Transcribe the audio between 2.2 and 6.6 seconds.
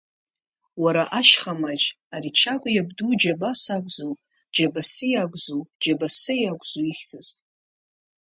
Чагә иабду Џьабас акәзу, Џьабасиа акәзу, Џьабасеи